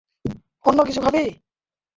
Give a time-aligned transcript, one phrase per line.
[0.65, 1.23] অন্য কিছু খাবি?